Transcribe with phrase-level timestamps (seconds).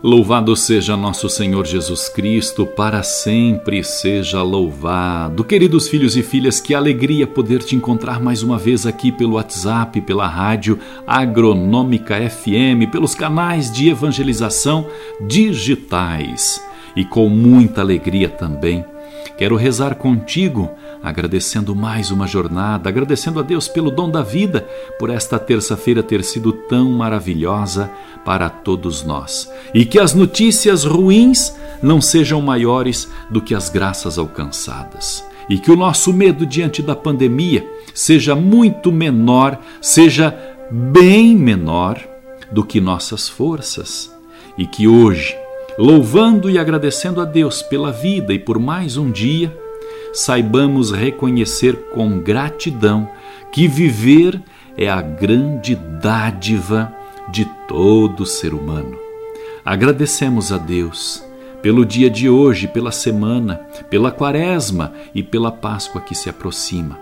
[0.00, 5.42] Louvado seja nosso Senhor Jesus Cristo, para sempre seja louvado.
[5.42, 10.00] Queridos filhos e filhas, que alegria poder te encontrar mais uma vez aqui pelo WhatsApp,
[10.02, 14.86] pela rádio Agronômica FM, pelos canais de evangelização
[15.20, 16.62] digitais.
[16.94, 18.84] E com muita alegria também
[19.38, 20.68] Quero rezar contigo,
[21.02, 26.24] agradecendo mais uma jornada, agradecendo a Deus pelo dom da vida, por esta terça-feira ter
[26.24, 27.90] sido tão maravilhosa
[28.24, 29.50] para todos nós.
[29.72, 35.24] E que as notícias ruins não sejam maiores do que as graças alcançadas.
[35.48, 40.36] E que o nosso medo diante da pandemia seja muito menor, seja
[40.70, 41.98] bem menor
[42.50, 44.14] do que nossas forças.
[44.58, 45.36] E que hoje,
[45.78, 49.56] louvando e agradecendo a Deus pela vida e por mais um dia,
[50.12, 53.08] saibamos reconhecer com gratidão
[53.52, 54.40] que viver
[54.76, 56.92] é a grande dádiva
[57.30, 58.98] de todo ser humano.
[59.64, 61.22] Agradecemos a Deus
[61.60, 63.56] pelo dia de hoje, pela semana,
[63.90, 66.98] pela quaresma e pela Páscoa que se aproxima.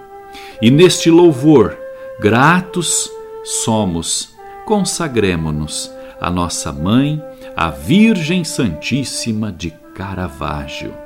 [0.60, 1.76] E neste louvor,
[2.18, 3.10] gratos
[3.44, 7.22] somos, consagremos-nos a nossa mãe,
[7.54, 11.05] a Virgem Santíssima de Caravaggio.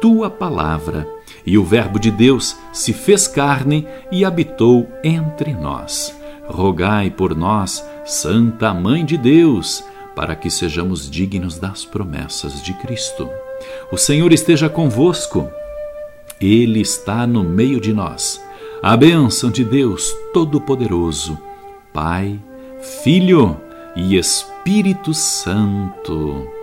[0.00, 1.08] tua palavra.
[1.46, 6.14] E o Verbo de Deus se fez carne e habitou entre nós.
[6.46, 13.28] Rogai por nós, Santa Mãe de Deus, para que sejamos dignos das promessas de Cristo.
[13.90, 15.48] O Senhor esteja convosco,
[16.40, 18.42] Ele está no meio de nós
[18.84, 21.38] a bênção de Deus Todo-Poderoso,
[21.90, 22.38] Pai,
[23.02, 23.58] Filho
[23.96, 26.53] e Espírito Santo.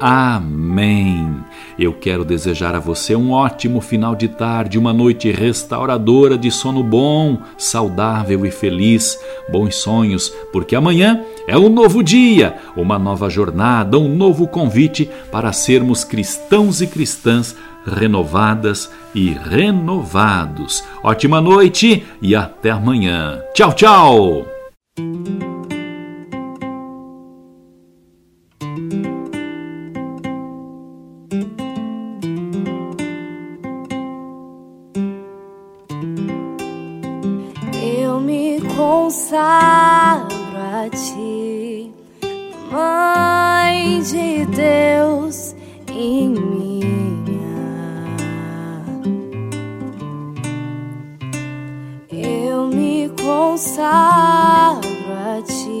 [0.00, 1.44] Amém.
[1.78, 6.82] Eu quero desejar a você um ótimo final de tarde, uma noite restauradora de sono
[6.82, 9.18] bom, saudável e feliz.
[9.50, 15.52] Bons sonhos, porque amanhã é um novo dia, uma nova jornada, um novo convite para
[15.52, 17.54] sermos cristãos e cristãs
[17.86, 20.82] renovadas e renovados.
[21.02, 23.40] Ótima noite e até amanhã.
[23.54, 24.59] Tchau, tchau!
[38.80, 41.92] Consagro a ti,
[42.72, 45.54] Mãe de Deus
[45.92, 46.60] em mim.
[53.50, 55.79] consagro a ti,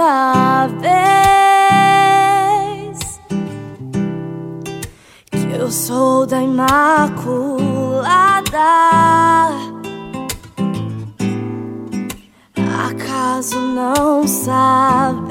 [0.00, 0.80] sabes
[5.30, 8.08] que eu sou da Imaculada?
[12.88, 15.30] Acaso não sabes?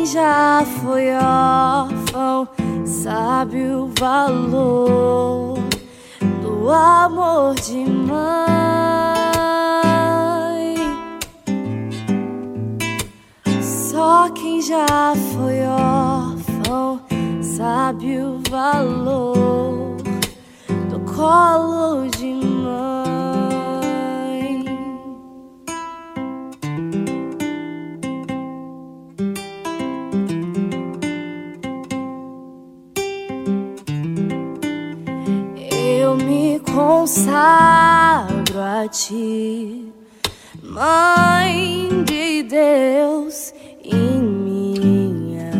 [0.00, 2.48] Quem já foi órfão
[2.86, 5.58] sabe o valor
[6.40, 8.16] do amor de mãe.
[13.60, 14.86] Só quem já
[15.34, 17.02] foi órfão
[17.42, 19.98] sabe o valor
[20.88, 22.39] do colo de mãe.
[36.10, 39.92] Eu me consagro a ti,
[40.60, 43.54] Mãe de Deus
[43.84, 45.52] em minha.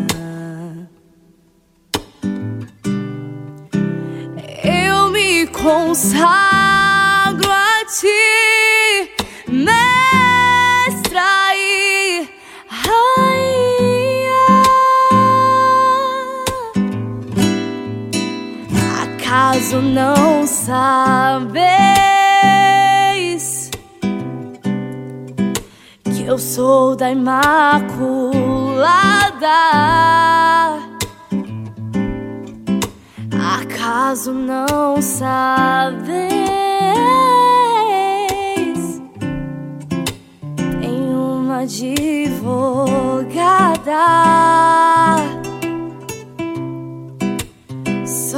[4.64, 6.50] Eu me consagro
[19.70, 21.70] Acaso não sabeis
[26.02, 27.78] que eu sou da Imaculada?
[33.61, 36.11] Acaso não sabeis?
[40.81, 42.81] Tem uma advogada.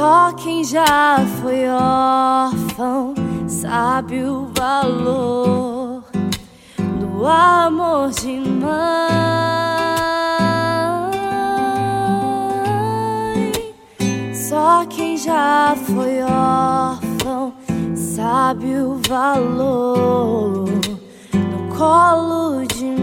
[0.03, 3.13] Só quem já foi órfão
[3.47, 6.03] sabe o valor
[6.99, 8.73] do amor de mãe.
[14.33, 17.53] Só quem já foi órfão
[17.95, 23.02] sabe o valor do colo de mãe.